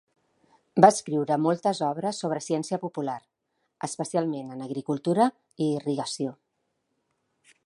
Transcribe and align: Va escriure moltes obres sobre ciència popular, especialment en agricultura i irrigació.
Va 0.85 0.89
escriure 0.93 1.37
moltes 1.43 1.81
obres 1.89 2.23
sobre 2.25 2.41
ciència 2.47 2.81
popular, 2.87 3.19
especialment 3.91 4.53
en 4.57 4.67
agricultura 4.71 5.33
i 5.67 5.73
irrigació. 5.79 6.39